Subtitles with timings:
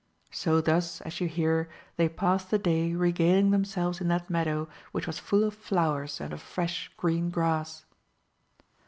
[0.31, 5.05] So thus as you hear they passed the day regaling themselves in that meadow which
[5.05, 7.85] was full of flowers and of fresh green grass.